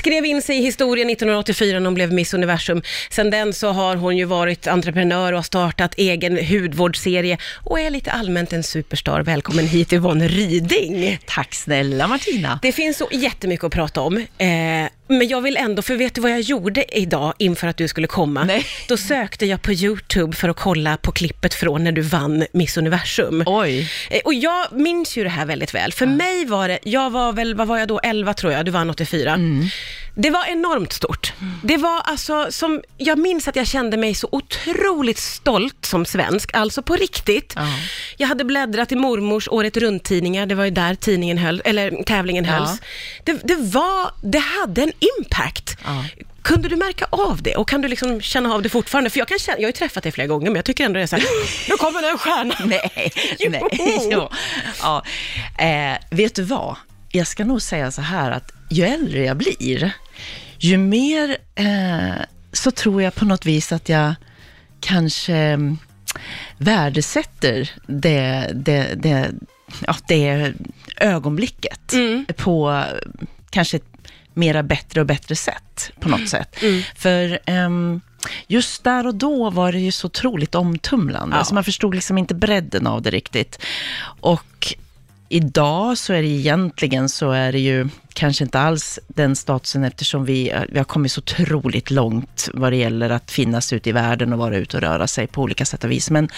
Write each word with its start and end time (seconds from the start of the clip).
skrev 0.00 0.24
in 0.24 0.42
sig 0.42 0.56
i 0.58 0.62
historien 0.62 1.10
1984 1.10 1.78
när 1.78 1.86
hon 1.86 1.94
blev 1.94 2.12
Miss 2.12 2.34
Universum. 2.34 2.82
Sen 3.10 3.30
den 3.30 3.52
så 3.52 3.72
har 3.72 3.96
hon 3.96 4.16
ju 4.16 4.24
varit 4.24 4.66
entreprenör 4.66 5.32
och 5.32 5.38
har 5.38 5.42
startat 5.42 5.94
egen 5.96 6.46
hudvårdsserie 6.46 7.38
och 7.64 7.80
är 7.80 7.90
lite 7.90 8.10
allmänt 8.10 8.52
en 8.52 8.62
superstar. 8.62 9.20
Välkommen 9.20 9.66
hit 9.66 9.92
Yvonne 9.92 10.28
Ryding. 10.28 11.18
Tack 11.26 11.54
snälla 11.54 12.06
Martina. 12.08 12.58
Det 12.62 12.72
finns 12.72 12.98
så 12.98 13.08
jättemycket 13.12 13.64
att 13.64 13.72
prata 13.72 14.00
om. 14.00 14.16
Eh, 14.16 14.46
men 15.10 15.28
jag 15.28 15.40
vill 15.40 15.56
ändå, 15.56 15.82
för 15.82 15.96
vet 15.96 16.14
du 16.14 16.20
vad 16.20 16.30
jag 16.30 16.40
gjorde 16.40 16.98
idag 16.98 17.34
inför 17.38 17.66
att 17.66 17.76
du 17.76 17.88
skulle 17.88 18.06
komma? 18.06 18.44
Nej. 18.44 18.66
Då 18.88 18.96
sökte 18.96 19.46
jag 19.46 19.62
på 19.62 19.72
YouTube 19.72 20.36
för 20.36 20.48
att 20.48 20.56
kolla 20.56 20.96
på 20.96 21.12
klippet 21.12 21.54
från 21.54 21.84
när 21.84 21.92
du 21.92 22.00
vann 22.02 22.44
Miss 22.52 22.76
Universum. 22.76 23.42
Oj. 23.46 23.90
Eh, 24.10 24.20
Och 24.24 24.34
jag 24.34 24.72
minns 24.72 25.16
ju 25.16 25.24
det 25.24 25.30
här 25.30 25.46
väldigt 25.46 25.74
väl. 25.74 25.92
För 25.92 26.06
mig 26.06 26.44
var 26.46 26.68
det, 26.68 26.78
jag 26.82 27.10
var 27.10 27.32
väl, 27.32 27.54
vad 27.54 27.68
var 27.68 27.78
jag 27.78 27.88
då, 27.88 27.98
11 28.02 28.34
tror 28.34 28.52
jag, 28.52 28.64
du 28.64 28.70
vann 28.70 28.90
84. 28.90 29.34
Mm. 29.34 29.66
Det 30.14 30.30
var 30.30 30.44
enormt 30.46 30.92
stort. 30.92 31.32
Det 31.62 31.76
var 31.76 32.00
alltså 32.00 32.46
som, 32.52 32.82
jag 32.96 33.18
minns 33.18 33.48
att 33.48 33.56
jag 33.56 33.66
kände 33.66 33.96
mig 33.96 34.14
så 34.14 34.28
otroligt 34.32 35.18
stolt 35.18 35.86
som 35.86 36.06
svensk, 36.06 36.50
alltså 36.54 36.82
på 36.82 36.96
riktigt. 36.96 37.52
Ja. 37.56 37.66
Jag 38.16 38.28
hade 38.28 38.44
bläddrat 38.44 38.92
i 38.92 38.96
mormors 38.96 39.48
året 39.48 39.76
runt-tidningar, 39.76 40.46
det 40.46 40.54
var 40.54 40.64
ju 40.64 40.70
där 40.70 40.94
tidningen 40.94 41.38
höll, 41.38 41.62
eller 41.64 42.02
tävlingen 42.02 42.44
Ja. 42.44 42.50
hölls. 42.52 42.80
Det, 43.24 43.32
det 43.44 43.56
var, 43.56 44.10
det 44.22 44.38
hade 44.38 44.82
en 44.82 44.92
impact. 45.18 45.76
Ja. 45.84 46.04
Kunde 46.42 46.68
du 46.68 46.76
märka 46.76 47.06
av 47.10 47.42
det 47.42 47.56
och 47.56 47.68
kan 47.68 47.80
du 47.80 47.88
liksom 47.88 48.20
känna 48.20 48.54
av 48.54 48.62
det 48.62 48.68
fortfarande? 48.68 49.10
För 49.10 49.18
jag 49.18 49.28
kan 49.28 49.38
känna, 49.38 49.58
jag 49.58 49.62
har 49.64 49.68
ju 49.68 49.72
träffat 49.72 50.02
dig 50.02 50.12
flera 50.12 50.26
gånger, 50.26 50.46
men 50.46 50.56
jag 50.56 50.64
tycker 50.64 50.84
ändå 50.84 50.96
det 50.98 51.02
är 51.02 51.06
så 51.06 51.16
här, 51.16 51.24
nu 51.70 51.76
kommer 51.76 52.02
det 52.02 52.08
en 52.08 52.18
stjärna. 52.18 52.54
Nej, 52.64 53.12
nej. 53.50 53.62
Jo. 54.10 54.28
Ja. 54.82 55.02
Eh, 55.58 55.98
vet 56.10 56.34
du 56.34 56.42
vad? 56.42 56.76
Jag 57.12 57.26
ska 57.26 57.44
nog 57.44 57.62
säga 57.62 57.90
så 57.90 58.02
här 58.02 58.30
att 58.30 58.52
ju 58.70 58.84
äldre 58.84 59.24
jag 59.24 59.36
blir, 59.36 59.92
ju 60.58 60.76
mer 60.78 61.36
eh, 61.54 62.24
så 62.52 62.70
tror 62.70 63.02
jag 63.02 63.14
på 63.14 63.24
något 63.24 63.46
vis 63.46 63.72
att 63.72 63.88
jag 63.88 64.14
kanske 64.80 65.34
mm, 65.36 65.78
värdesätter 66.58 67.70
det, 67.86 68.50
det, 68.54 68.94
det, 68.96 69.30
ja, 69.86 69.96
det 70.08 70.52
ögonblicket 70.96 71.92
på 72.36 72.70
eh, 72.70 73.08
kanske 73.50 73.76
ett 73.76 73.84
mera 74.34 74.62
bättre 74.62 75.00
och 75.00 75.06
bättre 75.06 75.36
sätt 75.36 75.90
på 76.00 76.08
något 76.08 76.28
sätt. 76.28 76.56
För 76.96 77.38
ehm, 77.46 78.00
just 78.46 78.84
där 78.84 79.06
och 79.06 79.14
då 79.14 79.50
var 79.50 79.72
det 79.72 79.78
ju 79.78 79.92
så 79.92 80.06
otroligt 80.06 80.54
omtumlande, 80.54 81.36
Ja. 81.36 81.44
så 81.44 81.54
man 81.54 81.64
förstod 81.64 81.94
liksom 81.94 82.18
inte 82.18 82.34
bredden 82.34 82.86
av 82.86 83.02
det 83.02 83.10
riktigt. 83.10 83.58
Och 84.20 84.74
idag 85.32 85.98
så 85.98 86.12
är 86.12 86.22
det 86.22 86.28
egentligen 86.28 87.08
så 87.08 87.30
är 87.30 87.52
det 87.52 87.58
ju 87.58 87.88
kanske 88.14 88.44
inte 88.44 88.60
alls 88.60 88.98
den 89.08 89.36
statusen 89.36 89.84
eftersom 89.84 90.24
vi, 90.24 90.52
vi 90.68 90.78
har 90.78 90.84
kommit 90.84 91.12
så 91.12 91.18
otroligt 91.18 91.90
långt 91.90 92.48
vad 92.54 92.72
det 92.72 92.76
gäller 92.76 93.10
att 93.10 93.30
finnas 93.30 93.72
ute 93.72 93.88
i 93.88 93.92
världen 93.92 94.32
och 94.32 94.38
vara 94.38 94.56
ute 94.56 94.76
och 94.76 94.82
röra 94.82 95.06
sig 95.06 95.26
på 95.26 95.42
olika 95.42 95.64
sätt 95.64 95.84
och 95.84 95.90
vis. 95.90 96.10
Men, 96.10 96.28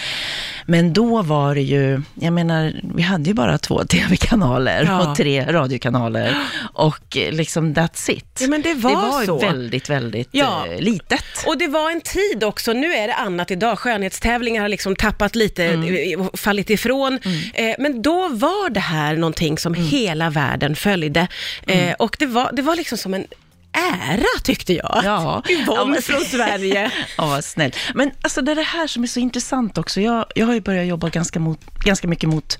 men 0.65 0.93
då 0.93 1.21
var 1.21 1.55
det 1.55 1.61
ju, 1.61 2.01
jag 2.13 2.33
menar, 2.33 2.73
vi 2.95 3.01
hade 3.01 3.23
ju 3.29 3.33
bara 3.33 3.57
två 3.57 3.83
tv-kanaler 3.89 4.83
Ja. 4.85 5.09
och 5.11 5.15
tre 5.17 5.45
radiokanaler 5.51 6.37
och 6.73 7.17
eh, 7.17 7.31
liksom 7.31 7.73
that's 7.73 8.11
it. 8.11 8.37
Ja, 8.41 8.47
men 8.47 8.61
det 8.61 8.73
var 8.73 8.89
det 8.89 8.95
var 8.95 9.25
så. 9.25 9.39
väldigt, 9.39 9.89
väldigt 9.89 10.29
Ja. 10.31 10.65
eh, 10.67 10.79
litet. 10.81 11.23
Och 11.47 11.57
det 11.57 11.67
var 11.67 11.91
en 11.91 12.01
tid 12.01 12.43
också, 12.43 12.73
nu 12.73 12.93
är 12.93 13.07
det 13.07 13.15
annat 13.15 13.51
idag, 13.51 13.79
skönhetstävlingar 13.79 14.61
har 14.61 14.69
liksom 14.69 14.95
tappat 14.95 15.35
lite, 15.35 15.63
Mm. 15.65 16.19
eh, 16.21 16.27
fallit 16.33 16.69
ifrån. 16.69 17.19
Eh, 17.53 17.75
men 17.79 18.01
då 18.01 18.27
var 18.29 18.69
det 18.69 18.79
här 18.79 19.15
någonting 19.15 19.57
som 19.57 19.73
Mm. 19.73 19.87
hela 19.87 20.29
världen 20.29 20.75
följde. 20.75 21.27
Eh, 21.67 21.93
och 21.93 22.15
det 22.19 22.25
var, 22.25 22.49
det 22.53 22.61
var 22.61 22.75
liksom 22.75 22.97
som 22.97 23.13
en 23.13 23.25
ära 23.71 24.23
tyckte 24.43 24.73
jag. 24.73 25.01
Ja. 25.03 25.43
Yvonne 25.49 25.95
Ja, 25.95 26.01
från 26.01 26.21
Sverige. 26.25 26.91
Ja, 27.17 27.25
vad 27.25 27.43
snällt. 27.45 27.75
Men 27.93 28.11
alltså 28.21 28.41
det 28.41 28.51
är 28.51 28.55
det 28.55 28.61
här 28.61 28.87
som 28.87 29.03
är 29.03 29.07
så 29.07 29.19
intressant 29.19 29.77
också. 29.77 30.01
Jag, 30.01 30.25
jag 30.35 30.45
har 30.45 30.53
ju 30.53 30.61
börjat 30.61 30.87
jobba 30.87 31.09
ganska, 31.09 31.39
mot, 31.39 31.59
ganska 31.83 32.07
mycket 32.07 32.29
mot 32.29 32.57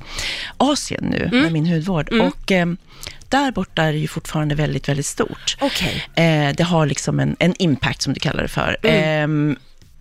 Asien 0.58 1.04
nu 1.04 1.24
Mm. 1.32 1.40
med 1.44 1.52
min 1.52 1.66
hudvård. 1.66 2.10
Och 2.12 2.52
eh, 2.52 2.66
där 3.30 3.52
borta 3.52 3.84
är 3.84 3.92
det 3.94 3.98
ju 4.00 4.08
fortfarande 4.08 4.56
väldigt, 4.56 4.90
väldigt 4.90 5.06
stort. 5.06 5.58
Okej. 5.62 6.04
Eh, 6.16 6.56
det 6.56 6.64
har 6.64 6.86
liksom 6.86 7.20
en, 7.20 7.36
en 7.40 7.54
impact 7.60 8.02
som 8.02 8.14
du 8.14 8.20
kallar 8.20 8.42
det 8.44 8.48
för. 8.50 8.78
Mm. 8.84 9.52
Eh, 9.52 9.58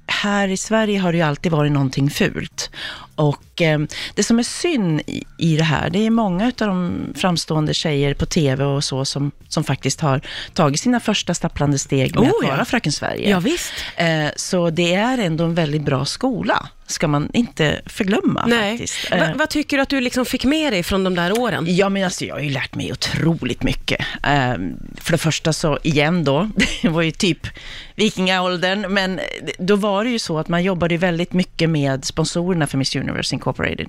här 0.06 0.48
i 0.48 0.56
Sverige 0.56 0.98
har 0.98 1.12
det 1.12 1.18
ju 1.18 1.24
alltid 1.24 1.52
varit 1.52 1.72
någonting 1.72 2.10
fult. 2.10 2.70
Och 3.14 3.42
eh, 3.60 3.78
det 4.14 4.22
som 4.22 4.38
är 4.38 4.42
synd 4.42 5.00
i, 5.06 5.24
i 5.38 5.56
det 5.56 5.64
här, 5.64 5.90
det 5.90 6.06
är 6.06 6.10
många 6.10 6.46
av 6.46 6.52
de 6.56 7.06
framstående 7.16 7.74
tjejer 7.74 8.14
på 8.14 8.26
TV 8.26 8.64
och 8.64 8.84
så 8.84 9.04
som, 9.04 9.30
som 9.48 9.64
faktiskt 9.64 10.00
har 10.00 10.20
tagit 10.54 10.80
sina 10.80 11.00
första 11.00 11.34
stapplande 11.34 11.78
steg 11.78 12.14
med 12.14 12.22
Oh, 12.24 12.28
att 12.28 12.34
ja. 12.42 12.48
vara 12.48 12.64
Fröken 12.64 12.92
Sverige. 12.92 13.30
Ja, 13.30 13.40
visst. 13.40 13.72
Eh, 13.96 14.26
så 14.36 14.70
det 14.70 14.94
är 14.94 15.18
ändå 15.18 15.44
en 15.44 15.54
väldigt 15.54 15.82
bra 15.82 16.04
skola, 16.04 16.68
ska 16.86 17.08
man 17.08 17.30
inte 17.32 17.80
förglömma 17.86 18.44
Nej. 18.46 18.70
faktiskt. 18.72 19.10
Va, 19.10 19.16
Eh, 19.16 19.36
vad 19.36 19.50
tycker 19.50 19.76
du 19.76 19.82
att 19.82 19.88
du 19.88 20.00
liksom 20.00 20.24
fick 20.26 20.44
med 20.44 20.72
dig 20.72 20.82
från 20.82 21.04
de 21.04 21.14
där 21.14 21.40
åren? 21.40 21.64
Ja, 21.68 21.88
men 21.88 22.04
alltså 22.04 22.24
jag 22.24 22.34
har 22.34 22.40
ju 22.42 22.50
lärt 22.50 22.74
mig 22.74 22.92
otroligt 22.92 23.62
mycket. 23.62 24.06
Ehm, 24.22 24.76
för 24.96 25.12
det 25.12 25.18
första 25.18 25.52
så, 25.52 25.78
igen 25.82 26.24
då, 26.24 26.50
det 26.82 26.88
var 26.88 27.02
ju 27.02 27.10
typ 27.10 27.46
vikingaåldern, 27.94 28.92
men 28.92 29.20
då 29.58 29.76
var 29.76 30.04
det 30.04 30.10
ju 30.10 30.18
så 30.18 30.38
att 30.38 30.48
man 30.48 30.62
jobbade 30.62 30.96
väldigt 30.96 31.32
mycket 31.32 31.70
med 31.70 32.04
sponsorerna 32.04 32.66
för 32.66 32.78
Miss 32.78 32.96
Universe 32.96 33.34
Incorporated. 33.42 33.86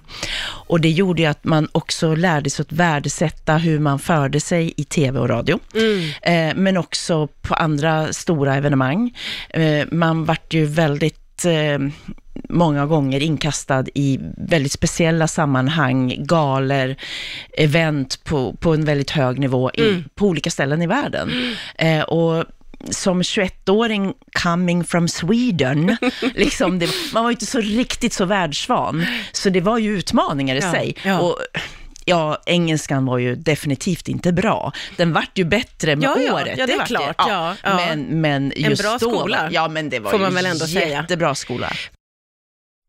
Och 0.67 0.81
det 0.81 0.89
gjorde 0.89 1.21
ju 1.21 1.27
att 1.27 1.43
man 1.43 1.67
också 1.71 2.15
lärde 2.15 2.49
sig 2.49 2.63
att 2.63 2.71
värdesätta 2.71 3.57
hur 3.57 3.79
man 3.79 3.99
förde 3.99 4.39
sig 4.39 4.73
i 4.77 4.83
tv 4.83 5.19
och 5.19 5.29
radio. 5.29 5.59
Eh, 6.21 6.55
men 6.55 6.77
också 6.77 7.27
på 7.27 7.53
andra 7.53 8.13
stora 8.13 8.55
evenemang. 8.55 9.17
Eh, 9.49 9.87
man 9.91 10.25
vart 10.25 10.53
ju 10.53 10.65
väldigt 10.65 11.45
eh, 11.45 11.79
många 12.49 12.85
gånger 12.85 13.19
inkastad 13.19 13.85
i 13.95 14.19
väldigt 14.37 14.71
speciella 14.71 15.27
sammanhang, 15.27 16.15
galer, 16.19 16.95
event 17.57 18.23
på, 18.23 18.53
på 18.53 18.73
en 18.73 18.85
väldigt 18.85 19.09
hög 19.11 19.39
nivå 19.39 19.71
i, 19.71 20.03
på 20.15 20.27
olika 20.27 20.49
ställen 20.49 20.81
i 20.81 20.87
världen. 20.87 21.31
Eh, 21.75 22.01
och 22.01 22.45
som 22.89 23.21
21-åring 23.21 24.13
coming 24.43 24.83
from 24.83 25.07
Sweden, 25.07 25.97
liksom 26.35 26.79
det, 26.79 26.89
man 27.13 27.23
var 27.23 27.29
ju 27.31 27.33
inte 27.33 27.45
så 27.45 27.59
riktigt 27.59 28.13
så 28.13 28.25
världsvan, 28.25 29.05
så 29.31 29.49
det 29.49 29.61
var 29.61 29.77
ju 29.77 29.97
utmaningar 29.97 30.55
i 30.55 30.59
Ja, 30.59 30.71
sig. 30.71 30.95
ja. 31.03 31.19
Och, 31.19 31.37
Ja, 32.05 32.41
engelskan 32.45 33.05
var 33.05 33.17
ju 33.17 33.35
definitivt 33.35 34.07
inte 34.07 34.33
bra. 34.33 34.71
Den 34.97 35.13
vart 35.13 35.37
ju 35.37 35.43
bättre 35.43 35.95
med 35.95 36.05
Ja, 36.05 36.17
ja, 36.27 36.33
året. 36.33 36.57
ja, 36.57 36.65
det 36.67 36.73
är 36.73 36.77
vart 36.77 36.87
klart, 36.87 37.15
ja, 37.17 37.55
ja. 37.63 37.75
Men, 37.75 38.21
men 38.21 38.53
just 38.55 38.81
bra 38.83 38.97
då, 39.01 39.09
skola, 39.11 39.49
Ja, 39.51 39.67
men 39.67 39.89
det 39.89 39.99
var 39.99 40.11
får 40.11 40.19
man 40.19 40.33
väl 40.35 40.45
ändå 40.45 40.67
säga. 40.67 40.87
jättebra 40.87 41.35
skola. 41.35 41.71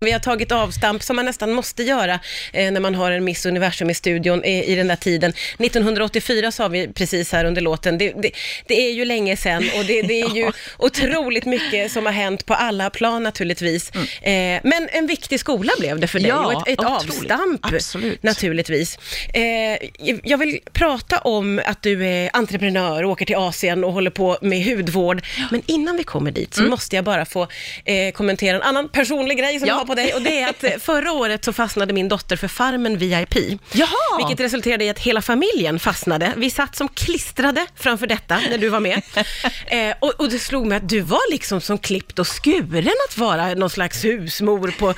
Vi 0.04 0.12
har 0.12 0.20
tagit 0.20 0.52
avstamp, 0.52 1.02
som 1.02 1.16
man 1.16 1.24
nästan 1.24 1.52
måste 1.52 1.82
göra 1.82 2.20
eh, 2.52 2.70
när 2.72 2.80
man 2.80 2.94
har 2.94 3.10
en 3.10 3.24
Miss 3.24 3.46
Universum 3.46 3.90
i 3.90 3.94
studion 3.94 4.42
eh, 4.42 4.70
i 4.70 4.74
den 4.74 4.88
där 4.88 4.96
tiden. 4.96 5.32
1984 5.58 6.52
sa 6.52 6.68
vi 6.68 6.88
precis 6.88 7.32
här 7.32 7.44
under 7.44 7.60
låten. 7.62 7.98
Det, 7.98 8.12
det, 8.22 8.30
det 8.66 8.74
är 8.88 8.92
ju 8.92 9.04
länge 9.04 9.36
sedan 9.36 9.70
och 9.78 9.84
det, 9.84 10.02
det 10.02 10.20
är 10.20 10.34
ju 10.36 10.52
otroligt 10.78 11.44
mycket 11.44 11.92
som 11.92 12.06
har 12.06 12.12
hänt 12.12 12.46
på 12.46 12.54
alla 12.54 12.90
plan 12.90 13.22
naturligtvis. 13.22 13.90
Eh, 14.22 14.60
men 14.64 14.88
en 14.92 15.06
viktig 15.06 15.40
skola 15.40 15.72
blev 15.78 15.98
det 16.00 16.06
för 16.06 16.18
dig 16.18 16.28
Ja, 16.28 16.46
och 16.46 16.68
ett, 16.68 16.78
ett 16.78 16.86
avstamp 16.86 17.60
Absolut. 17.62 18.22
naturligtvis. 18.22 18.98
Eh, 19.34 19.88
jag 20.24 20.38
vill 20.38 20.60
prata 20.72 21.18
om 21.18 21.60
att 21.66 21.82
du 21.82 22.06
är 22.06 22.30
entreprenör 22.32 23.02
och 23.02 23.10
åker 23.10 23.26
till 23.26 23.36
Asien 23.36 23.84
och 23.84 23.92
håller 23.92 24.10
på 24.10 24.38
med 24.42 24.64
hudvård. 24.64 25.22
Men 25.50 25.62
innan 25.66 25.96
vi 25.96 26.04
kommer 26.04 26.30
dit 26.30 26.54
så 26.54 26.62
måste 26.62 26.96
jag 26.96 27.04
bara 27.04 27.24
få 27.24 27.48
eh, 27.84 28.12
kommentera 28.12 28.56
en 28.56 28.62
annan 28.62 28.88
personlig 28.88 29.38
grej 29.38 29.58
som 29.58 29.68
Ja. 29.68 29.74
jag 29.74 29.78
har 29.78 29.84
på 29.86 29.93
dig 29.94 30.14
och 30.14 30.22
det 30.22 30.40
är 30.40 30.48
att 30.48 30.82
förra 30.82 31.12
året 31.12 31.44
så 31.44 31.52
fastnade 31.52 31.92
min 31.92 32.08
dotter 32.08 32.36
för 32.36 32.48
Farmen 32.48 32.98
VIP. 32.98 33.34
Jaha! 33.72 34.16
Vilket 34.18 34.40
resulterade 34.40 34.84
i 34.84 34.90
att 34.90 34.98
hela 34.98 35.22
familjen 35.22 35.78
fastnade. 35.78 36.32
Vi 36.36 36.50
satt 36.50 36.76
som 36.76 36.88
klistrade 36.88 37.66
framför 37.76 38.06
detta 38.06 38.40
när 38.50 38.58
du 38.58 38.68
var 38.68 38.80
med. 38.80 39.02
Eh, 39.66 39.94
och, 40.00 40.20
och 40.20 40.30
det 40.30 40.38
slog 40.38 40.66
mig 40.66 40.76
att 40.76 40.88
du 40.88 41.00
var 41.00 41.30
liksom 41.30 41.60
som 41.60 41.78
klippt 41.78 42.18
och 42.18 42.26
skuren 42.26 42.94
att 43.08 43.18
vara 43.18 43.54
någon 43.54 43.70
slags 43.70 44.04
husmor 44.04 44.74
på, 44.78 44.94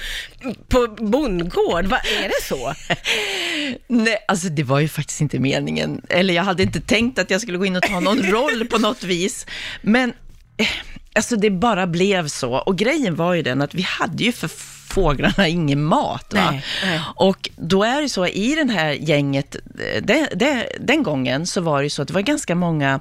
på 0.69 0.87
bondgård. 1.05 1.87
Va, 1.87 1.99
är 2.23 2.29
det 2.29 2.43
så? 2.49 2.75
Nej, 3.87 4.19
alltså 4.29 4.49
det 4.49 4.63
var 4.63 4.81
ju 4.81 4.89
faktiskt 4.89 5.21
inte 5.21 5.39
meningen. 5.39 6.03
Eller 6.09 6.35
jag 6.35 6.43
hade 6.43 6.63
inte 6.63 6.81
tänkt 6.81 7.19
att 7.19 7.31
jag 7.31 7.41
skulle 7.41 7.59
gå 7.59 7.67
in 7.67 7.77
och 7.77 7.83
ta 7.83 8.01
någon 8.01 8.23
roll 8.23 8.67
på 8.67 8.79
något 8.79 9.03
vis. 9.03 9.47
Men 9.83 10.13
eh, 10.57 10.69
alltså 11.15 11.37
det 11.37 11.51
bara 11.51 11.87
blev 11.87 12.29
så. 12.29 12.55
Och 12.55 12.79
grejen 12.79 13.17
var 13.17 13.35
ju 13.35 13.43
den 13.43 13.63
att 13.63 13.75
vi 13.75 13.83
hade 13.83 14.25
ju 14.25 14.33
för 14.33 14.49
fåglarna 14.97 15.49
ingen 15.49 15.85
mat. 15.85 16.35
Va? 16.35 16.51
Nej, 16.51 16.65
nej. 16.85 17.01
Och 17.15 17.51
då 17.57 17.85
är 17.85 18.03
det 18.03 18.09
så, 18.09 18.27
i 18.27 18.55
det 18.55 18.73
här 18.73 18.91
gänget, 18.91 19.57
det, 20.03 20.29
det, 20.35 20.69
den 20.81 21.03
gången 21.03 21.47
så 21.47 21.61
var 21.61 21.83
det 21.83 21.91
så 21.91 22.03
att 22.03 22.09
det 22.09 22.15
var 22.15 22.21
ganska 22.21 22.55
många 22.55 23.01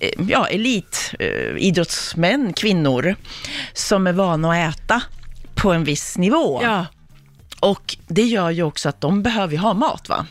eh, 0.00 0.10
ja, 0.28 0.46
elitidrottsmän, 0.46 2.52
kvinnor, 2.52 3.16
som 3.72 4.06
är 4.06 4.12
vana 4.12 4.52
att 4.52 4.74
äta 4.74 5.02
på 5.54 5.72
en 5.72 5.84
viss 5.84 6.18
nivå. 6.18 6.60
Ja. 6.62 6.86
Och 7.60 7.96
det 8.06 8.24
gör 8.24 8.50
ju 8.50 8.62
också 8.62 8.88
att 8.88 9.00
de 9.00 9.22
behöver 9.22 9.56
ha 9.56 9.74
mat 9.74 10.08
va. 10.08 10.26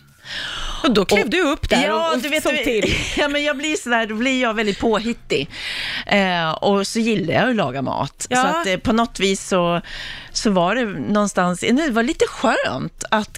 Och 0.87 0.93
då 0.93 1.05
klev 1.05 1.29
du 1.29 1.41
upp 1.41 1.69
där 1.69 1.83
ja, 1.87 2.07
och, 2.09 2.15
och 2.15 2.21
du 2.21 2.29
vet, 2.29 2.43
såg 2.43 2.63
till. 2.63 2.95
Ja, 3.17 3.27
men 3.27 3.43
jag 3.43 3.57
blir 3.57 3.75
sådär, 3.75 4.05
då 4.07 4.15
blir 4.15 4.41
jag 4.41 4.53
väldigt 4.53 4.79
påhittig. 4.79 5.49
Eh, 6.07 6.51
och 6.51 6.87
så 6.87 6.99
gillar 6.99 7.33
jag 7.33 7.49
att 7.49 7.55
laga 7.55 7.81
mat. 7.81 8.27
Ja. 8.29 8.41
Så 8.41 8.47
att 8.47 8.67
eh, 8.67 8.77
på 8.77 8.93
något 8.93 9.19
vis 9.19 9.47
så, 9.47 9.81
så 10.33 10.49
var 10.51 10.75
det 10.75 10.85
någonstans, 10.85 11.59
det 11.59 11.89
var 11.91 12.03
lite 12.03 12.25
skönt 12.27 13.03
att, 13.11 13.35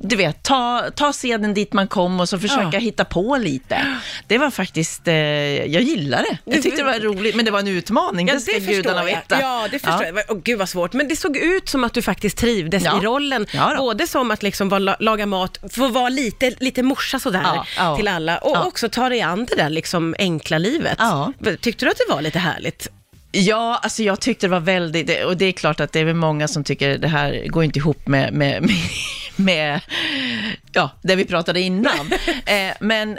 du 0.00 0.16
vet, 0.16 0.42
ta, 0.42 0.84
ta 0.94 1.12
seden 1.12 1.54
dit 1.54 1.72
man 1.72 1.88
kom 1.88 2.20
och 2.20 2.28
så 2.28 2.38
försöka 2.38 2.68
Ja. 2.72 2.78
hitta 2.78 3.04
på 3.04 3.36
lite. 3.36 3.86
Det 4.26 4.38
var 4.38 4.50
faktiskt, 4.50 5.08
eh, 5.08 5.14
jag 5.14 5.82
gillade 5.82 6.22
det. 6.22 6.38
Jag 6.54 6.62
tyckte 6.62 6.82
det 6.82 6.86
var 6.86 7.00
roligt, 7.00 7.34
men 7.36 7.44
det 7.44 7.50
var 7.50 7.60
en 7.60 7.68
utmaning, 7.68 8.26
det 8.26 8.40
ska 8.40 8.58
gudarna 8.58 9.04
veta. 9.04 9.40
Ja, 9.40 9.66
det 9.70 9.78
förstår 9.78 10.04
jag. 10.04 10.18
Åh, 10.28 10.38
gud 10.44 10.58
vad 10.58 10.68
svårt. 10.68 10.92
Men 10.92 11.08
det 11.08 11.16
såg 11.16 11.36
ut 11.36 11.68
som 11.68 11.84
att 11.84 11.94
du 11.94 12.02
faktiskt 12.02 12.36
trivdes 12.38 12.84
Ja. 12.84 12.98
i 13.02 13.04
rollen. 13.04 13.46
Ja. 13.52 13.74
Både 13.78 14.06
som 14.06 14.30
att 14.30 14.42
liksom 14.42 14.68
vara, 14.68 14.96
laga 15.00 15.26
mat, 15.26 15.58
få 15.72 15.88
vara 15.88 16.08
lite, 16.08 16.50
lite 16.60 16.82
morsa 16.82 17.18
sådär 17.18 17.40
Ja, 17.44 17.66
ja. 17.76 17.96
till 17.96 18.08
alla 18.08 18.38
och 18.38 18.56
Ja. 18.56 18.64
också 18.64 18.88
ta 18.88 19.08
dig 19.08 19.20
an 19.20 19.44
det 19.50 19.56
där 19.56 19.70
liksom 19.70 20.14
enkla 20.18 20.58
livet. 20.58 20.98
Tyckte 21.60 21.84
du 21.84 21.90
att 21.90 21.98
det 22.08 22.14
var 22.14 22.22
lite 22.22 22.38
härligt? 22.38 22.88
Ja, 23.32 23.80
alltså 23.82 24.02
jag 24.02 24.20
tyckte 24.20 24.46
det 24.46 24.50
var 24.50 24.60
väldigt, 24.60 25.24
och 25.24 25.36
det 25.36 25.44
är 25.44 25.52
klart 25.52 25.80
att 25.80 25.92
det 25.92 26.00
är 26.00 26.04
väl 26.04 26.14
många 26.14 26.48
som 26.48 26.64
tycker 26.64 26.98
det 26.98 27.08
här 27.08 27.46
går 27.48 27.64
inte 27.64 27.78
ihop 27.78 28.06
med, 28.06 28.32
med, 28.32 28.62
med, 28.62 28.70
med 29.36 29.80
ja, 30.72 30.90
det 31.02 31.16
vi 31.16 31.24
pratade 31.24 31.60
innan. 31.60 32.12
eh, 32.46 32.72
men, 32.80 33.18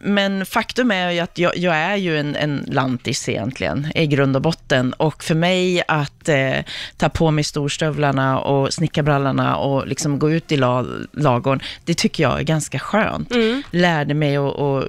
men 0.00 0.46
faktum 0.46 0.90
är 0.90 1.10
ju 1.10 1.18
att 1.18 1.38
jag, 1.38 1.56
jag 1.56 1.76
är 1.76 1.96
ju 1.96 2.18
en, 2.18 2.36
en 2.36 2.64
lantis 2.68 3.28
egentligen, 3.28 3.86
i 3.94 4.06
grund 4.06 4.36
och 4.36 4.42
botten. 4.42 4.92
Och 4.92 5.24
för 5.24 5.34
mig 5.34 5.82
att 5.88 6.28
eh, 6.28 6.56
ta 6.96 7.08
på 7.08 7.30
mig 7.30 7.44
storstövlarna 7.44 8.38
och 8.38 8.72
snickarbrallorna 8.72 9.56
och 9.56 9.86
liksom 9.86 10.18
gå 10.18 10.30
ut 10.30 10.52
i 10.52 10.56
la, 10.56 10.86
lagorn, 11.12 11.60
det 11.84 11.94
tycker 11.94 12.22
jag 12.22 12.38
är 12.38 12.44
ganska 12.44 12.78
skönt. 12.78 13.32
Lärde 13.70 14.14
mig 14.14 14.36
att, 14.36 14.84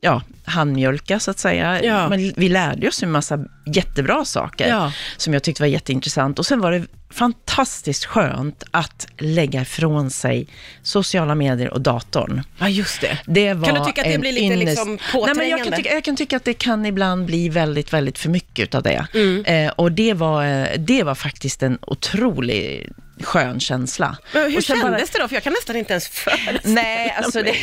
ja, 0.00 0.22
handmjölka 0.50 1.20
så 1.20 1.30
att 1.30 1.38
säga. 1.38 1.82
Ja. 1.84 2.08
Men 2.08 2.32
vi 2.36 2.48
lärde 2.48 2.88
oss 2.88 3.02
en 3.02 3.10
massa 3.10 3.38
jättebra 3.66 4.24
saker 4.24 4.68
Ja. 4.68 4.92
som 5.16 5.32
jag 5.32 5.42
tyckte 5.42 5.62
var 5.62 5.66
jätteintressant. 5.68 6.38
Och 6.38 6.46
sen 6.46 6.60
var 6.60 6.72
det 6.72 6.86
fantastiskt 7.12 8.04
skönt 8.04 8.62
att 8.70 9.06
lägga 9.18 9.62
ifrån 9.62 10.10
sig 10.10 10.46
sociala 10.82 11.34
medier 11.34 11.70
och 11.70 11.80
datorn. 11.80 12.42
Ja, 12.58 12.68
just 12.68 13.00
det. 13.00 13.18
Det 13.26 13.54
var 13.54 13.68
Kan 13.68 13.74
du 13.80 13.84
tycka 13.84 14.00
att 14.02 14.12
det 14.12 14.18
blir 14.18 14.32
lite 14.32 14.46
ynnest- 14.54 14.64
liksom 14.66 14.88
Nej, 14.90 14.98
men 15.12 15.24
jag, 15.24 15.34
kan 15.36 15.40
påträngande? 15.50 15.76
tycka, 15.76 15.94
jag 15.94 16.04
kan 16.04 16.16
tycka 16.16 16.36
att 16.36 16.44
det 16.44 16.54
kan 16.54 16.86
ibland 16.86 17.26
bli 17.26 17.48
väldigt, 17.48 17.92
väldigt 17.92 18.18
för 18.18 18.28
mycket 18.28 18.74
av 18.74 18.82
det. 18.82 19.06
Mm. 19.14 19.44
Eh, 19.44 19.72
och 19.76 19.92
det 19.92 20.14
var, 20.14 20.44
eh, 20.46 20.66
det 20.78 21.02
var 21.02 21.14
faktiskt 21.14 21.62
en 21.62 21.78
otrolig 21.86 22.88
skön 23.22 23.60
känsla. 23.60 24.16
Men 24.32 24.52
hur 24.52 24.60
kändes 24.60 24.82
bara- 24.82 24.98
det 24.98 25.18
då? 25.22 25.28
För 25.28 25.36
jag 25.36 25.42
kan 25.42 25.52
nästan 25.52 25.76
inte 25.76 25.92
ens 25.92 26.08
föreställa 26.08 26.58
Nej, 26.64 27.14
alltså 27.18 27.42
det, 27.42 27.54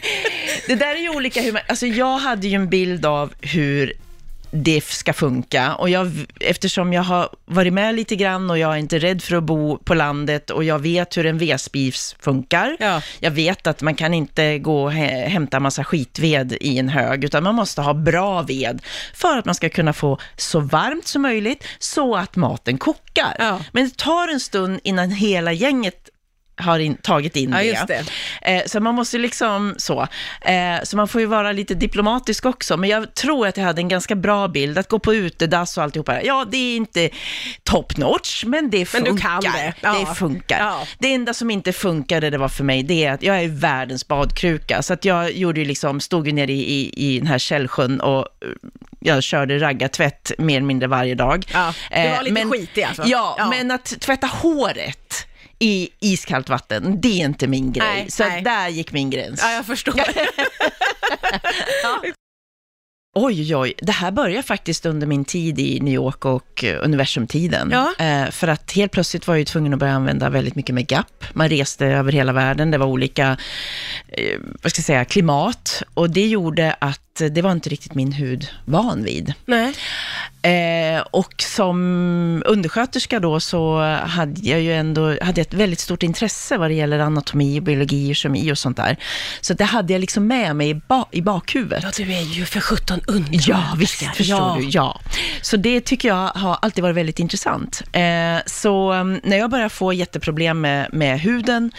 det 0.66 0.74
där 0.74 0.94
är 0.94 1.00
ju 1.00 1.08
olika 1.08 1.40
hur 1.40 1.52
man, 1.52 1.62
alltså 1.68 1.86
jag 1.86 2.18
hade 2.26 2.48
ju 2.48 2.54
en 2.54 2.68
bild 2.68 3.06
av 3.06 3.32
hur 3.40 3.92
det 4.50 4.84
ska 4.84 5.12
funka 5.12 5.74
och 5.74 5.90
jag, 5.90 6.10
eftersom 6.40 6.92
jag 6.92 7.02
har 7.02 7.28
varit 7.44 7.72
med 7.72 7.94
lite 7.94 8.16
grann 8.16 8.50
och 8.50 8.58
jag 8.58 8.72
är 8.74 8.76
inte 8.76 8.98
rädd 8.98 9.22
för 9.22 9.36
att 9.36 9.42
bo 9.42 9.78
på 9.78 9.94
landet 9.94 10.50
och 10.50 10.64
jag 10.64 10.78
vet 10.78 11.16
hur 11.16 11.26
en 11.26 11.38
vedspis 11.38 12.16
funkar. 12.18 12.76
Ja. 12.80 13.02
Jag 13.20 13.30
vet 13.30 13.66
att 13.66 13.82
man 13.82 13.94
kan 13.94 14.14
inte 14.14 14.58
gå 14.58 14.84
och 14.84 14.92
hä- 14.92 15.28
hämta 15.28 15.60
massa 15.60 15.84
skitved 15.84 16.56
i 16.60 16.78
en 16.78 16.88
hög, 16.88 17.24
utan 17.24 17.42
man 17.42 17.54
måste 17.54 17.80
ha 17.82 17.94
bra 17.94 18.42
ved 18.42 18.82
för 19.14 19.38
att 19.38 19.44
man 19.44 19.54
ska 19.54 19.68
kunna 19.68 19.92
få 19.92 20.18
så 20.36 20.60
varmt 20.60 21.06
som 21.06 21.22
möjligt 21.22 21.64
så 21.78 22.16
att 22.16 22.36
maten 22.36 22.78
kokar. 22.78 23.36
Ja. 23.38 23.60
Men 23.72 23.84
det 23.84 23.96
tar 23.96 24.28
en 24.28 24.40
stund 24.40 24.80
innan 24.82 25.10
hela 25.10 25.52
gänget 25.52 26.08
har 26.56 26.78
in, 26.78 26.96
tagit 26.96 27.36
in 27.36 27.50
Ja, 27.50 27.56
det. 27.56 27.64
just 27.64 27.86
det. 27.86 28.04
Eh, 28.42 28.62
så 28.66 28.80
man 28.80 28.94
måste 28.94 29.18
liksom 29.18 29.74
så. 29.78 30.00
Eh, 30.40 30.82
så 30.82 30.96
man 30.96 31.08
får 31.08 31.20
ju 31.20 31.26
vara 31.26 31.52
lite 31.52 31.74
diplomatisk 31.74 32.46
också. 32.46 32.76
Men 32.76 32.90
jag 32.90 33.14
tror 33.14 33.46
att 33.46 33.56
jag 33.56 33.64
hade 33.64 33.80
en 33.80 33.88
ganska 33.88 34.14
bra 34.14 34.48
bild. 34.48 34.78
Att 34.78 34.88
gå 34.88 34.98
på 34.98 35.14
utedass 35.14 35.76
och 35.78 35.82
alltihopa. 35.84 36.22
Ja, 36.22 36.46
det 36.50 36.56
är 36.56 36.76
inte 36.76 37.10
top 37.62 37.96
notch, 37.96 38.44
men 38.44 38.70
det 38.70 38.78
Men 38.78 38.86
funkar. 38.86 39.12
du 39.12 39.18
kan 39.18 39.40
det. 39.40 39.74
Ja. 39.80 39.92
Det 40.08 40.14
funkar. 40.14 40.58
Ja. 40.58 40.82
Det 40.98 41.14
enda 41.14 41.34
som 41.34 41.50
inte 41.50 41.72
funkade, 41.72 42.30
det 42.30 42.38
var 42.38 42.48
för 42.48 42.64
mig, 42.64 42.82
det 42.82 43.04
är 43.04 43.12
att 43.12 43.22
jag 43.22 43.42
är 43.42 43.48
världens 43.48 44.08
badkruka. 44.08 44.82
Så 44.82 44.92
att 44.92 45.04
jag 45.04 45.32
gjorde 45.32 45.60
ju 45.60 45.66
liksom, 45.66 46.00
stod 46.00 46.26
ju 46.26 46.32
nere 46.32 46.52
i, 46.52 46.72
i, 46.74 46.92
i 47.14 47.18
den 47.18 47.26
här 47.26 47.38
källsjön 47.38 48.00
och 48.00 48.18
eh, 48.18 48.48
jag 49.00 49.22
körde 49.22 49.58
raggartvätt 49.58 50.32
mer 50.38 50.56
eller 50.56 50.66
mindre 50.66 50.88
varje 50.88 51.14
dag. 51.14 51.44
Ja, 51.52 51.74
du 51.90 51.96
var 51.96 52.16
Eh, 52.16 52.22
lite 52.22 52.46
skitig 52.48 52.82
alltså. 52.82 53.02
Ja, 53.06 53.34
Ja. 53.38 53.48
men 53.50 53.70
att 53.70 54.00
tvätta 54.00 54.26
håret 54.26 55.25
i 55.58 55.88
iskallt 56.00 56.48
vatten, 56.48 57.00
det 57.00 57.20
är 57.20 57.24
inte 57.24 57.46
min 57.46 57.72
grej. 57.72 57.86
Nej, 57.86 58.10
så 58.10 58.28
nej. 58.28 58.42
där 58.42 58.68
gick 58.68 58.92
min 58.92 59.10
gräns. 59.10 59.40
Ja, 59.42 59.52
jag 59.52 59.66
förstår. 59.66 59.94
Oj, 63.18 63.40
oj, 63.40 63.56
oj. 63.56 63.74
Det 63.78 63.92
här 63.92 64.10
började 64.10 64.42
faktiskt 64.42 64.86
under 64.86 65.06
min 65.06 65.24
tid 65.24 65.58
i 65.58 65.80
New 65.80 65.94
York 65.94 66.24
och 66.24 66.64
eh, 66.64 66.84
universumtiden. 66.84 67.70
Ja. 67.72 68.04
Eh, 68.04 68.30
för 68.30 68.48
att 68.48 68.72
helt 68.72 68.92
plötsligt 68.92 69.26
var 69.26 69.34
jag 69.34 69.38
ju 69.38 69.44
tvungen 69.44 69.72
att 69.72 69.78
börja 69.78 69.92
använda 69.92 70.30
väldigt 70.30 70.54
mycket 70.54 70.74
med 70.74 70.88
Gap. 70.88 71.24
Man 71.32 71.48
reste 71.48 71.86
över 71.86 72.12
hela 72.12 72.32
världen, 72.32 72.70
det 72.70 72.78
var 72.78 72.86
olika, 72.86 73.36
eh, 74.08 74.40
vad 74.62 74.72
ska 74.72 74.80
jag 74.80 74.86
säga, 74.86 75.04
klimat. 75.04 75.82
Och 75.94 76.10
det 76.10 76.26
gjorde 76.26 76.76
att 76.78 77.22
det 77.30 77.42
var 77.42 77.52
inte 77.52 77.68
riktigt 77.68 77.94
min 77.94 78.12
hud 78.12 78.48
van 78.64 79.04
vid. 79.04 79.34
Nej. 79.44 79.74
Eh, 80.96 81.04
och 81.10 81.34
som 81.38 82.42
undersköterska 82.46 83.20
då 83.20 83.40
så 83.40 83.80
hade 84.04 84.40
jag 84.40 84.60
ju 84.60 84.72
ändå 84.72 85.16
hade 85.22 85.40
ett 85.40 85.54
väldigt 85.54 85.80
stort 85.80 86.02
intresse 86.02 86.58
vad 86.58 86.70
det 86.70 86.74
gäller 86.74 86.98
anatomi, 86.98 87.60
biologi, 87.60 88.14
kemi 88.14 88.52
och 88.52 88.58
sånt 88.58 88.76
där. 88.76 88.96
Så 89.40 89.54
det 89.54 89.64
hade 89.64 89.92
jag 89.92 90.00
liksom 90.00 90.26
med 90.26 90.56
mig 90.56 90.70
i, 90.70 90.74
ba- 90.74 91.08
i 91.10 91.22
bakhuvudet. 91.22 91.82
Ja, 91.98 92.04
du 92.04 92.12
är 92.12 92.22
ju 92.22 92.44
för 92.44 92.60
17 92.60 93.00
undersköterska. 93.06 93.52
Ja, 93.52 93.74
visst 93.76 94.16
förstår 94.16 94.38
ja. 94.38 94.56
du. 94.60 94.68
Ja. 94.70 95.00
Så 95.42 95.56
det 95.56 95.80
tycker 95.80 96.08
jag 96.08 96.28
har 96.28 96.58
alltid 96.62 96.82
varit 96.82 96.96
väldigt 96.96 97.18
intressant. 97.18 97.82
Eh, 97.92 98.02
så 98.46 98.92
um, 98.92 99.20
när 99.24 99.36
jag 99.36 99.50
började 99.50 99.70
få 99.70 99.92
jätteproblem 99.92 100.60
med, 100.60 100.88
med 100.92 101.20
huden, 101.20 101.72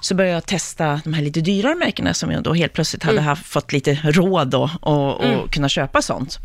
så 0.00 0.14
började 0.14 0.34
jag 0.34 0.46
testa 0.46 1.00
de 1.04 1.12
här 1.12 1.22
lite 1.22 1.40
dyrare 1.40 1.74
märkena 1.74 2.14
som 2.14 2.30
jag 2.30 2.42
då 2.42 2.54
helt 2.54 2.72
plötsligt 2.72 3.02
hade 3.02 3.20
haft, 3.20 3.46
fått 3.46 3.72
lite 3.72 3.98
råd 4.04 4.48
då 4.48 4.70
och, 4.80 5.20
och 5.20 5.52
kunna 5.52 5.68
köpa 5.68 6.02
sånt. 6.02 6.38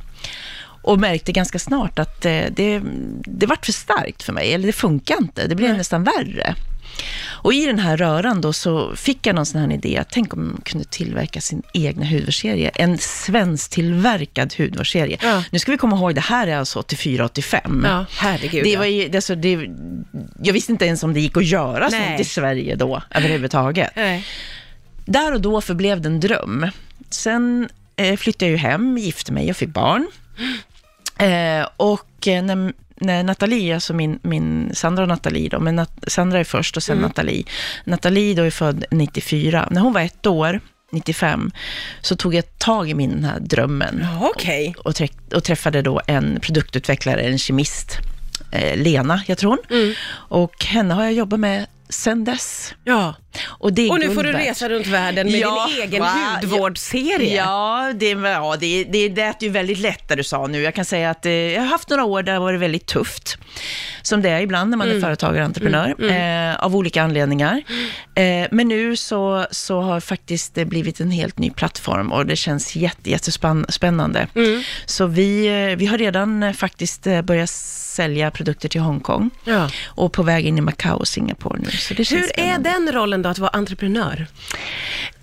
Och 0.81 1.00
märkte 1.00 1.31
ganska 1.31 1.59
snart 1.59 2.00
att 2.00 2.25
eh, 2.25 2.44
det, 2.51 2.81
det 3.24 3.45
vart 3.45 3.65
för 3.65 3.74
starkt 3.74 4.24
för 4.24 4.33
mig, 4.33 4.53
eller 4.53 4.68
det 4.68 4.74
funkar 4.74 5.18
inte, 5.18 5.47
det 5.47 5.56
blev 5.56 5.77
nästan 5.77 6.03
värre. 6.03 6.56
Och 7.25 7.53
i 7.53 7.65
den 7.65 7.79
här 7.79 7.97
röran 7.97 8.41
då 8.41 8.53
så 8.53 8.95
fick 8.95 9.27
jag 9.27 9.35
någon 9.35 9.45
sån 9.45 9.62
här 9.62 9.71
idé, 9.71 9.97
att 9.97 10.09
tänk 10.09 10.33
om 10.33 10.47
man 10.47 10.62
kunde 10.63 10.85
tillverka 10.85 11.41
sin 11.41 11.62
egna 11.74 12.06
hudvårdsserie. 12.06 12.71
En 12.75 12.97
svensk 12.97 13.71
tillverkad 13.71 14.53
hudvårdsserie. 14.57 15.18
Ja. 15.21 15.44
Nu 15.50 15.59
ska 15.59 15.71
vi 15.71 15.77
komma 15.77 15.95
ihåg, 15.95 16.15
det 16.15 16.21
här 16.21 16.48
är 16.48 16.57
alltså 16.57 16.79
84-85. 16.79 17.88
Ja, 17.88 18.05
herregud. 18.10 18.63
Det 18.63 18.77
var 18.77 18.86
ju, 18.86 19.07
det, 19.07 19.17
alltså, 19.17 19.36
det, 19.36 19.69
jag 20.43 20.53
visste 20.53 20.72
inte 20.72 20.86
ens 20.86 21.03
om 21.03 21.13
det 21.13 21.19
gick 21.19 21.38
att 21.38 21.46
göra 21.46 21.88
Nej. 21.91 22.07
sånt 22.07 22.19
i 22.19 22.24
Sverige 22.24 22.75
då, 22.75 23.01
överhuvudtaget. 23.12 23.91
Nej. 23.96 24.25
Där 25.05 25.34
och 25.34 25.41
då 25.41 25.62
förblev 25.62 26.01
det 26.01 26.07
en 26.07 26.19
dröm. 26.19 26.67
Sen 27.10 27.69
eh, 27.96 28.17
flyttade 28.17 28.46
jag 28.46 28.51
ju 28.51 28.57
hem, 28.57 28.98
gifte 28.98 29.34
mig 29.34 29.50
och 29.50 29.57
fick 29.57 29.69
barn. 29.69 30.07
Eh, 31.19 31.67
och 31.77 32.27
eh, 32.27 32.43
när, 32.43 32.74
när 32.95 33.24
Nathalie, 33.24 33.74
alltså 33.74 33.93
min, 33.93 34.19
min 34.21 34.71
Sandra 34.74 35.01
och 35.03 35.07
Nathalie 35.09 35.50
då, 35.50 35.59
men 35.59 35.75
Nat, 35.75 35.91
Sandra 36.07 36.39
är 36.39 36.43
först 36.43 36.77
och 36.77 36.83
sen 36.83 36.97
Nathalie. 36.97 37.43
Nathalie 37.86 38.33
då 38.36 38.43
är 38.43 38.50
född 38.51 38.86
94. 38.91 39.67
När 39.71 39.81
hon 39.81 39.93
var 39.93 40.01
ett 40.01 40.25
år, 40.25 40.62
95, 40.91 41.51
så 42.01 42.15
tog 42.15 42.36
jag 42.36 42.57
tag 42.59 42.89
i 42.89 42.93
min 42.93 43.09
den 43.12 43.24
här 43.24 43.39
drömmen 43.39 44.00
Ja, 44.03 44.31
Okej. 44.36 44.75
och, 44.77 44.95
trä- 44.95 45.36
och 45.36 45.43
träffade 45.43 45.81
då 45.81 46.01
en 46.07 46.39
produktutvecklare, 46.41 47.21
en 47.21 47.38
kemist, 47.38 47.97
eh, 48.51 48.77
Lena, 48.77 49.21
jag 49.27 49.38
tror 49.38 49.50
hon. 49.50 49.79
Mm. 49.79 49.93
Och 50.12 50.65
henne 50.65 50.93
har 50.93 51.03
jag 51.03 51.13
jobbat 51.13 51.39
med 51.39 51.65
sen 51.89 52.24
dess. 52.24 52.74
Ja. 52.83 53.13
Och, 53.48 53.74
det 53.74 53.88
är 53.88 53.91
Och 53.91 54.00
nu 54.00 54.10
får 54.15 54.24
du 54.24 54.32
resa 54.34 54.70
runt 54.70 54.88
världen 54.88 55.32
med 55.32 55.39
Ja, 55.39 55.67
din 55.75 55.84
egen 55.84 56.01
va? 56.01 56.39
hudvårdsserie. 56.41 57.36
Ja, 57.36 57.94
det, 57.96 58.10
ja 58.10 58.56
det, 58.60 58.84
det 58.84 59.10
lät 59.15 59.41
ju 59.41 59.50
väldigt 59.50 59.79
lätt 59.79 60.08
det 60.08 60.15
du 60.15 60.24
sa 60.24 60.48
nu. 60.48 60.62
Jag 60.62 60.74
kan 60.75 60.86
säga 60.86 61.10
att 61.10 61.25
eh, 61.25 61.32
jag 61.32 61.62
har 61.62 61.67
haft 61.67 61.89
några 61.89 62.03
år 62.03 62.24
där 62.24 62.32
det 62.32 62.38
har 62.39 62.46
varit 62.46 62.60
väldigt 62.60 62.86
tufft, 62.86 63.38
som 64.01 64.22
det 64.22 64.29
är 64.29 64.41
ibland 64.41 64.70
när 64.70 64.77
man 64.77 64.91
är 64.91 65.01
företagare 65.01 65.39
och 65.41 65.46
entreprenör, 65.46 65.96
Eh, 66.17 66.56
av 66.65 66.75
olika 66.75 67.03
anledningar. 67.03 67.62
Eh, 68.15 68.48
men 68.51 68.67
nu 68.67 68.96
så, 68.96 69.46
så 69.51 69.82
har 69.82 70.00
faktiskt 70.00 70.56
det 70.56 70.65
blivit 70.65 71.00
en 71.00 71.12
helt 71.12 71.38
ny 71.38 71.50
plattform 71.51 72.12
och 72.12 72.25
det 72.25 72.36
känns 72.36 72.75
jätte, 72.75 73.10
jättespännande. 73.10 74.27
Så 74.86 75.06
vi, 75.06 75.48
eh, 75.48 75.77
vi 75.77 75.86
har 75.86 75.98
redan 75.98 76.44
eh, 76.44 76.53
faktiskt 76.53 77.08
eh, 77.08 77.22
börjat 77.22 77.50
sälja 77.50 78.32
produkter 78.32 78.70
till 78.70 78.82
Hongkong 78.82 79.29
Ja. 79.44 79.70
och 79.86 80.13
på 80.13 80.24
väg 80.24 80.46
in 80.46 80.58
i 80.58 80.62
Macao 80.62 80.98
och 80.98 81.08
Singapore 81.08 81.60
nu. 81.60 81.70
Det 81.96 82.12
Hur 82.12 82.39
är 82.39 82.60
den 82.60 82.91
rollen 82.91 83.22
då, 83.22 83.26
att 83.31 83.39
vara 83.39 83.50
entreprenör? 83.50 84.27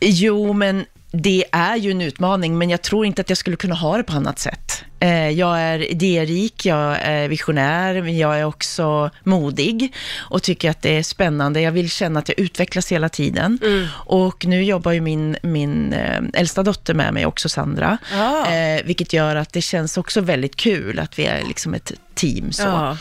Jo, 0.01 0.53
men 0.53 0.85
det 1.13 1.45
är 1.53 1.77
ju 1.77 1.91
en 1.91 2.01
utmaning, 2.01 2.59
men 2.59 2.71
jag 2.71 2.83
tror 2.83 3.07
inte 3.07 3.21
att 3.21 3.29
jag 3.29 3.39
skulle 3.39 3.57
kunna 3.57 3.75
ha 3.75 3.97
det 3.97 4.03
på 4.03 4.13
annat 4.13 4.39
sätt. 4.39 4.85
Eh, 5.01 5.31
jag 5.31 5.61
är 5.61 5.91
idérik, 5.91 6.67
jag 6.67 6.99
är 7.01 7.29
visionär, 7.29 8.03
men 8.03 8.19
jag 8.19 8.39
är 8.39 8.45
också 8.45 9.11
modig 9.25 9.95
och 10.17 10.43
tycker 10.43 10.71
att 10.71 10.83
det 10.83 10.99
är 10.99 11.03
spännande. 11.03 11.61
Jag 11.61 11.73
vill 11.73 11.91
känna 11.91 12.19
att 12.21 12.29
jag 12.29 12.39
utvecklas 12.39 12.93
hela 12.93 13.09
tiden. 13.09 13.59
Mm. 13.63 13.87
Och 13.95 14.47
nu 14.47 14.65
jobbar 14.65 14.93
ju 14.93 15.01
min, 15.01 15.37
min 15.43 15.93
eh, 15.93 16.23
äldsta 16.35 16.63
dotter 16.63 16.95
med 16.95 17.15
mig 17.15 17.27
också, 17.27 17.49
Sandra. 17.49 17.99
Ah. 18.15 18.53
Eh, 18.53 18.85
vilket 18.85 19.13
gör 19.13 19.37
att 19.37 19.53
det 19.53 19.61
känns 19.61 19.97
också 19.97 20.21
väldigt 20.21 20.57
kul 20.57 20.99
att 20.99 21.19
vi 21.19 21.25
är 21.25 21.43
liksom 21.49 21.75
ett 21.75 21.93
team. 22.15 22.53
Så. 22.53 22.63
Ja. 22.63 22.97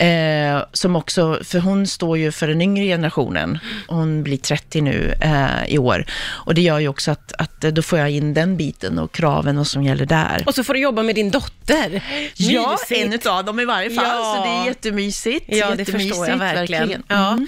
Eh, 0.00 0.62
som 0.72 0.96
också, 0.96 1.38
för 1.44 1.58
hon 1.58 1.86
står 1.86 2.18
ju 2.18 2.32
för 2.32 2.48
den 2.48 2.60
yngre 2.62 2.84
generationen. 2.84 3.58
Hon 3.86 4.22
blir 4.22 4.36
30 4.36 4.80
nu 4.80 5.14
eh, 5.20 5.64
i 5.74 5.78
år. 5.78 6.04
Och 6.22 6.54
det 6.54 6.60
gör 6.60 6.78
ju 6.78 6.88
också 6.88 7.10
att, 7.10 7.32
att 7.38 7.64
eh, 7.64 7.70
då 7.70 7.82
får 7.82 7.98
jag 7.98 8.10
in 8.10 8.34
den 8.34 8.56
biten 8.56 8.98
och 8.98 9.12
kraven 9.12 9.58
och 9.58 9.66
som 9.66 9.82
gäller 9.82 10.06
där. 10.06 10.42
Och 10.46 10.54
så 10.54 10.64
får 10.64 10.74
du 10.74 10.80
jobba 10.80 11.02
med 11.02 11.14
din 11.14 11.30
dotter. 11.30 12.02
Ja, 12.36 12.70
Mysigt. 12.70 13.06
en 13.06 13.12
utav 13.12 13.44
dem 13.44 13.60
i 13.60 13.64
varje 13.64 13.90
fall, 13.90 14.04
Ja. 14.08 14.34
så 14.36 14.44
det 14.44 14.48
är 14.62 14.66
jättemysigt. 14.66 15.44
Ja, 15.48 15.74
det 15.74 15.84
förstår 15.84 16.28
jag 16.28 16.36
verkligen. 16.36 17.02
Ja. 17.08 17.32
Mm. 17.32 17.46